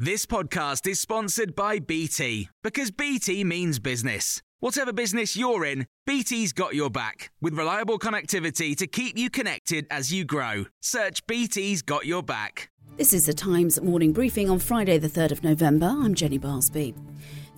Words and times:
This 0.00 0.26
podcast 0.26 0.86
is 0.86 1.00
sponsored 1.00 1.56
by 1.56 1.80
BT 1.80 2.50
because 2.62 2.92
BT 2.92 3.42
means 3.42 3.80
business. 3.80 4.40
Whatever 4.60 4.92
business 4.92 5.36
you're 5.36 5.64
in, 5.64 5.88
BT's 6.06 6.52
got 6.52 6.76
your 6.76 6.88
back 6.88 7.32
with 7.40 7.54
reliable 7.54 7.98
connectivity 7.98 8.76
to 8.76 8.86
keep 8.86 9.18
you 9.18 9.28
connected 9.28 9.88
as 9.90 10.12
you 10.12 10.24
grow. 10.24 10.66
Search 10.80 11.26
BT's 11.26 11.82
got 11.82 12.06
your 12.06 12.22
back. 12.22 12.70
This 12.96 13.12
is 13.12 13.26
the 13.26 13.34
Times 13.34 13.80
morning 13.80 14.12
briefing 14.12 14.48
on 14.48 14.60
Friday, 14.60 14.98
the 14.98 15.08
3rd 15.08 15.32
of 15.32 15.42
November. 15.42 15.86
I'm 15.86 16.14
Jenny 16.14 16.38
Barsby. 16.38 16.94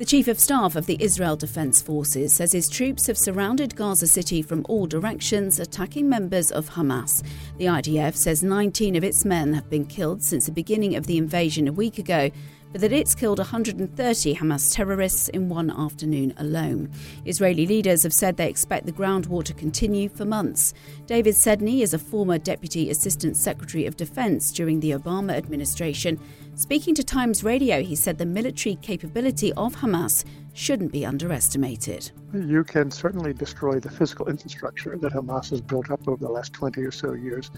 The 0.00 0.06
Chief 0.06 0.28
of 0.28 0.40
Staff 0.40 0.76
of 0.76 0.86
the 0.86 0.96
Israel 0.98 1.36
Defense 1.36 1.82
Forces 1.82 2.32
says 2.32 2.52
his 2.52 2.70
troops 2.70 3.06
have 3.06 3.18
surrounded 3.18 3.76
Gaza 3.76 4.06
City 4.06 4.40
from 4.40 4.64
all 4.66 4.86
directions, 4.86 5.60
attacking 5.60 6.08
members 6.08 6.50
of 6.50 6.70
Hamas. 6.70 7.22
The 7.58 7.66
IDF 7.66 8.16
says 8.16 8.42
19 8.42 8.96
of 8.96 9.04
its 9.04 9.26
men 9.26 9.52
have 9.52 9.68
been 9.68 9.84
killed 9.84 10.22
since 10.22 10.46
the 10.46 10.52
beginning 10.52 10.96
of 10.96 11.06
the 11.06 11.18
invasion 11.18 11.68
a 11.68 11.72
week 11.72 11.98
ago 11.98 12.30
but 12.72 12.80
that 12.80 12.92
it's 12.92 13.14
killed 13.14 13.38
130 13.38 14.34
Hamas 14.36 14.74
terrorists 14.74 15.28
in 15.28 15.48
one 15.48 15.70
afternoon 15.70 16.32
alone. 16.36 16.90
Israeli 17.24 17.66
leaders 17.66 18.02
have 18.04 18.12
said 18.12 18.36
they 18.36 18.48
expect 18.48 18.86
the 18.86 18.92
ground 18.92 19.26
war 19.26 19.42
to 19.42 19.54
continue 19.54 20.08
for 20.08 20.24
months. 20.24 20.72
David 21.06 21.34
Sedney 21.34 21.80
is 21.80 21.94
a 21.94 21.98
former 21.98 22.38
Deputy 22.38 22.90
Assistant 22.90 23.36
Secretary 23.36 23.86
of 23.86 23.96
Defense 23.96 24.52
during 24.52 24.80
the 24.80 24.92
Obama 24.92 25.32
administration. 25.32 26.20
Speaking 26.60 26.94
to 26.96 27.02
Times 27.02 27.42
Radio, 27.42 27.82
he 27.82 27.96
said 27.96 28.18
the 28.18 28.26
military 28.26 28.74
capability 28.74 29.50
of 29.54 29.74
Hamas 29.76 30.26
shouldn't 30.52 30.92
be 30.92 31.06
underestimated. 31.06 32.10
You 32.34 32.64
can 32.64 32.90
certainly 32.90 33.32
destroy 33.32 33.80
the 33.80 33.88
physical 33.88 34.28
infrastructure 34.28 34.98
that 34.98 35.14
Hamas 35.14 35.48
has 35.48 35.62
built 35.62 35.90
up 35.90 36.06
over 36.06 36.22
the 36.22 36.30
last 36.30 36.52
20 36.52 36.82
or 36.82 36.90
so 36.90 37.14
years, 37.14 37.50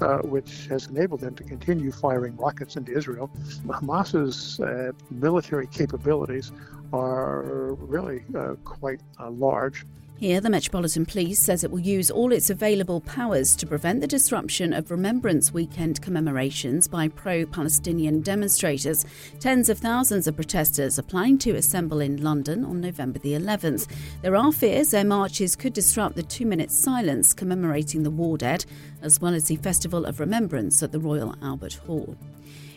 uh, 0.00 0.20
which 0.20 0.68
has 0.68 0.86
enabled 0.86 1.20
them 1.20 1.34
to 1.34 1.44
continue 1.44 1.92
firing 1.92 2.34
rockets 2.38 2.76
into 2.76 2.96
Israel. 2.96 3.30
Hamas's 3.66 4.58
uh, 4.60 4.92
military 5.10 5.66
capabilities 5.66 6.50
are 6.94 7.74
really 7.74 8.24
uh, 8.34 8.54
quite 8.64 9.02
uh, 9.20 9.28
large. 9.28 9.84
Here, 10.18 10.40
the 10.40 10.48
Metropolitan 10.48 11.04
Police 11.04 11.40
says 11.40 11.62
it 11.62 11.70
will 11.70 11.78
use 11.78 12.10
all 12.10 12.32
its 12.32 12.48
available 12.48 13.02
powers 13.02 13.54
to 13.56 13.66
prevent 13.66 14.00
the 14.00 14.06
disruption 14.06 14.72
of 14.72 14.90
Remembrance 14.90 15.52
Weekend 15.52 16.00
commemorations 16.00 16.88
by 16.88 17.08
pro 17.08 17.44
Palestinian 17.44 18.22
demonstrators. 18.22 19.04
Tens 19.40 19.68
of 19.68 19.76
thousands 19.76 20.26
of 20.26 20.34
protesters 20.34 20.98
are 20.98 21.02
planning 21.02 21.36
to 21.40 21.56
assemble 21.56 22.00
in 22.00 22.22
London 22.22 22.64
on 22.64 22.80
November 22.80 23.18
the 23.18 23.34
11th. 23.34 23.88
There 24.22 24.36
are 24.36 24.52
fears 24.52 24.90
their 24.90 25.04
marches 25.04 25.54
could 25.54 25.74
disrupt 25.74 26.16
the 26.16 26.22
two 26.22 26.46
minute 26.46 26.70
silence 26.70 27.34
commemorating 27.34 28.02
the 28.02 28.10
war 28.10 28.38
dead, 28.38 28.64
as 29.02 29.20
well 29.20 29.34
as 29.34 29.48
the 29.48 29.56
Festival 29.56 30.06
of 30.06 30.18
Remembrance 30.18 30.82
at 30.82 30.92
the 30.92 30.98
Royal 30.98 31.34
Albert 31.42 31.74
Hall. 31.86 32.16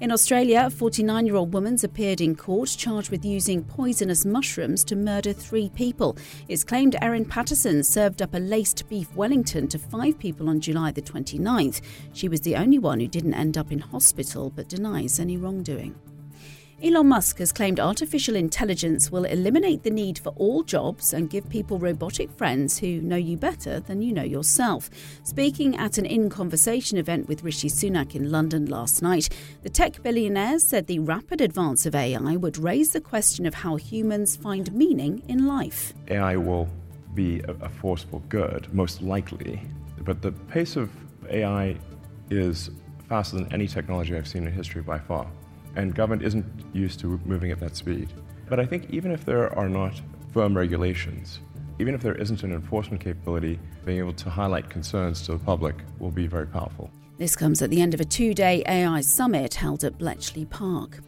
In 0.00 0.10
Australia, 0.10 0.64
a 0.66 0.70
49 0.70 1.24
year 1.24 1.36
old 1.36 1.54
woman's 1.54 1.84
appeared 1.84 2.20
in 2.20 2.34
court 2.34 2.74
charged 2.76 3.10
with 3.10 3.24
using 3.24 3.62
poisonous 3.62 4.24
mushrooms 4.24 4.82
to 4.84 4.96
murder 4.96 5.32
three 5.32 5.68
people. 5.70 6.16
It's 6.48 6.64
claimed 6.64 6.96
Erin 7.00 7.23
Patterson 7.24 7.82
served 7.82 8.22
up 8.22 8.34
a 8.34 8.38
laced 8.38 8.88
beef 8.88 9.14
Wellington 9.14 9.68
to 9.68 9.78
five 9.78 10.18
people 10.18 10.48
on 10.48 10.60
July 10.60 10.90
the 10.90 11.02
29th. 11.02 11.80
She 12.12 12.28
was 12.28 12.40
the 12.40 12.56
only 12.56 12.78
one 12.78 13.00
who 13.00 13.08
didn't 13.08 13.34
end 13.34 13.58
up 13.58 13.72
in 13.72 13.78
hospital 13.78 14.50
but 14.50 14.68
denies 14.68 15.18
any 15.18 15.36
wrongdoing. 15.36 15.94
Elon 16.82 17.06
Musk 17.08 17.38
has 17.38 17.52
claimed 17.52 17.80
artificial 17.80 18.36
intelligence 18.36 19.10
will 19.10 19.24
eliminate 19.24 19.84
the 19.84 19.90
need 19.90 20.18
for 20.18 20.30
all 20.30 20.62
jobs 20.62 21.14
and 21.14 21.30
give 21.30 21.48
people 21.48 21.78
robotic 21.78 22.30
friends 22.32 22.78
who 22.78 23.00
know 23.00 23.16
you 23.16 23.36
better 23.36 23.80
than 23.80 24.02
you 24.02 24.12
know 24.12 24.24
yourself. 24.24 24.90
Speaking 25.22 25.76
at 25.76 25.96
an 25.96 26.04
In 26.04 26.28
Conversation 26.28 26.98
event 26.98 27.26
with 27.26 27.42
Rishi 27.42 27.68
Sunak 27.68 28.14
in 28.14 28.30
London 28.30 28.66
last 28.66 29.02
night, 29.02 29.28
the 29.62 29.70
tech 29.70 30.02
billionaire 30.02 30.58
said 30.58 30.86
the 30.86 30.98
rapid 30.98 31.40
advance 31.40 31.86
of 31.86 31.94
AI 31.94 32.36
would 32.36 32.58
raise 32.58 32.90
the 32.90 33.00
question 33.00 33.46
of 33.46 33.54
how 33.54 33.76
humans 33.76 34.36
find 34.36 34.72
meaning 34.74 35.22
in 35.28 35.46
life. 35.46 35.94
AI 36.08 36.36
will 36.36 36.68
be 37.14 37.42
a 37.48 37.68
force 37.68 38.02
for 38.02 38.20
good, 38.28 38.72
most 38.72 39.02
likely, 39.02 39.60
but 40.00 40.22
the 40.22 40.32
pace 40.32 40.76
of 40.76 40.90
AI 41.30 41.76
is 42.30 42.70
faster 43.08 43.36
than 43.36 43.52
any 43.52 43.66
technology 43.66 44.16
I've 44.16 44.28
seen 44.28 44.46
in 44.46 44.52
history 44.52 44.82
by 44.82 44.98
far 44.98 45.26
and 45.76 45.94
government 45.94 46.22
isn't 46.22 46.44
used 46.72 47.00
to 47.00 47.20
moving 47.24 47.50
at 47.50 47.60
that 47.60 47.76
speed. 47.76 48.12
But 48.48 48.60
I 48.60 48.66
think 48.66 48.90
even 48.90 49.10
if 49.10 49.24
there 49.24 49.56
are 49.56 49.68
not 49.68 50.00
firm 50.32 50.56
regulations, 50.56 51.40
even 51.78 51.94
if 51.94 52.02
there 52.02 52.14
isn't 52.14 52.42
an 52.42 52.52
enforcement 52.52 53.02
capability, 53.02 53.58
being 53.84 53.98
able 53.98 54.12
to 54.14 54.30
highlight 54.30 54.70
concerns 54.70 55.22
to 55.22 55.32
the 55.32 55.38
public 55.38 55.76
will 55.98 56.10
be 56.10 56.26
very 56.26 56.46
powerful. 56.46 56.90
This 57.16 57.36
comes 57.36 57.62
at 57.62 57.70
the 57.70 57.80
end 57.80 57.94
of 57.94 58.00
a 58.00 58.04
two 58.04 58.34
day 58.34 58.64
AI 58.66 59.00
summit 59.00 59.54
held 59.54 59.84
at 59.84 59.98
Bletchley 59.98 60.46
Park. 60.46 60.98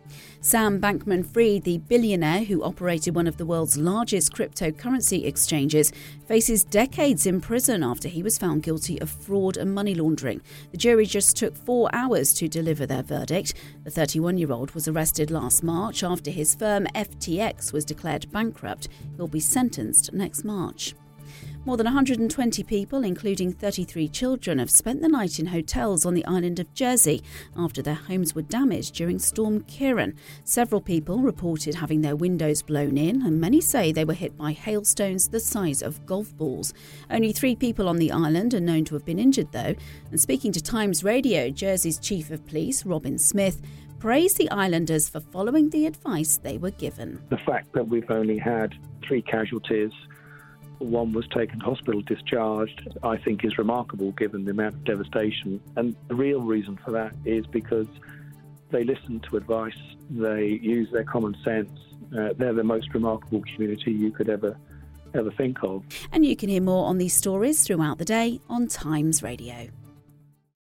Sam 0.41 0.81
Bankman 0.81 1.27
Fried, 1.27 1.65
the 1.65 1.79
billionaire 1.79 2.45
who 2.45 2.63
operated 2.63 3.17
one 3.17 3.27
of 3.27 3.39
the 3.39 3.45
world's 3.45 3.77
largest 3.77 4.33
cryptocurrency 4.33 5.25
exchanges, 5.25 5.93
faces 6.29 6.63
decades 6.63 7.27
in 7.27 7.41
prison 7.41 7.83
after 7.83 8.07
he 8.07 8.23
was 8.23 8.39
found 8.39 8.63
guilty 8.63 9.01
of 9.01 9.11
fraud 9.11 9.57
and 9.57 9.75
money 9.75 9.97
laundering. 9.97 10.41
The 10.71 10.77
jury 10.77 11.07
just 11.07 11.37
took 11.37 11.57
four 11.57 11.91
hours 11.93 12.33
to 12.35 12.47
deliver 12.47 12.87
their 12.87 13.03
verdict. 13.03 13.55
The 13.83 13.91
31 13.91 14.39
year 14.39 14.53
old 14.53 14.71
was 14.77 14.87
arrested 14.87 15.33
last 15.33 15.65
March 15.65 16.05
after 16.05 16.31
his 16.31 16.55
firm 16.55 16.87
FTX 16.95 17.73
was 17.73 17.85
declared 17.85 18.31
bankrupt. 18.31 18.87
He'll 19.17 19.27
be 19.27 19.41
sentenced 19.41 20.13
next 20.13 20.45
March. 20.45 20.95
More 21.67 21.77
than 21.77 21.87
120 21.87 22.63
people, 22.63 23.03
including 23.03 23.51
33 23.51 24.07
children, 24.11 24.61
have 24.61 24.71
spent 24.71 25.03
the 25.03 25.09
night 25.09 25.41
in 25.41 25.47
hotels 25.47 26.07
on 26.07 26.15
the 26.15 26.25
island 26.25 26.61
of 26.61 26.73
Jersey 26.75 27.25
after 27.57 27.83
their 27.83 27.97
homes 27.97 28.37
were 28.37 28.43
damaged 28.43 28.95
during 28.95 29.19
Storm 29.19 29.65
Ciarán. 29.65 30.15
Several 30.45 30.81
people 30.81 31.19
reported 31.19 31.75
having 31.75 32.03
their 32.03 32.15
windows 32.15 32.63
blown 32.63 32.97
in, 32.97 33.21
and 33.23 33.41
many 33.41 33.61
say 33.61 33.91
they 33.91 34.05
were 34.05 34.15
hit 34.15 34.37
by 34.37 34.53
hailstones 34.53 35.27
the 35.27 35.41
size 35.41 35.83
of 35.83 36.07
golf 36.07 36.37
balls. 36.37 36.73
Only 37.11 37.33
three 37.33 37.57
people 37.57 37.89
on 37.89 37.97
the 37.97 38.13
island 38.13 38.55
are 38.55 38.61
known 38.61 38.85
to 38.85 38.95
have 38.95 39.05
been 39.05 39.19
injured, 39.19 39.51
though. 39.51 39.75
And 40.13 40.21
speaking 40.21 40.53
to 40.53 40.63
Times 40.63 41.03
Radio, 41.03 41.51
Jersey's 41.51 41.99
Chief 41.99 42.31
of 42.31 42.47
Police, 42.47 42.87
Robin 42.87 43.19
Smith, 43.19 43.61
praised 43.99 44.39
the 44.39 44.49
islanders 44.53 45.09
for 45.09 45.19
following 45.19 45.71
the 45.71 45.87
advice 45.87 46.37
they 46.37 46.59
were 46.59 46.71
given. 46.71 47.21
The 47.29 47.39
fact 47.39 47.73
that 47.73 47.89
we've 47.89 48.09
only 48.09 48.39
had 48.39 48.73
three 49.05 49.23
casualties 49.23 49.91
one 50.79 51.13
was 51.13 51.27
taken 51.29 51.61
to 51.61 51.65
hospital 51.65 52.01
discharged, 52.03 52.89
I 53.03 53.17
think 53.17 53.45
is 53.45 53.59
remarkable 53.59 54.13
given 54.13 54.45
the 54.45 54.51
amount 54.51 54.75
of 54.75 54.85
devastation. 54.85 55.61
And 55.77 55.97
the 56.09 56.15
real 56.15 56.41
reason 56.41 56.79
for 56.85 56.91
that 56.93 57.15
is 57.25 57.47
because 57.47 57.87
they 58.71 58.85
listen 58.85 59.21
to 59.31 59.37
advice, 59.37 59.79
they 60.11 60.59
use 60.63 60.91
their 60.93 61.05
common 61.05 61.37
sense. 61.45 61.71
Uh, 62.17 62.35
they're 62.37 62.53
the 62.53 62.65
most 62.65 62.95
remarkable 62.95 63.43
community 63.55 63.93
you 63.93 64.11
could 64.11 64.29
ever 64.29 64.57
ever 65.15 65.31
think 65.31 65.63
of. 65.63 65.83
And 66.13 66.27
you 66.27 66.37
can 66.37 66.49
hear 66.49 66.61
more 66.61 66.87
on 66.87 66.99
these 66.99 67.15
stories 67.15 67.65
throughout 67.65 67.99
the 67.99 68.05
day 68.05 68.41
on 68.49 68.67
Times 68.67 69.23
Radio. 69.23 69.69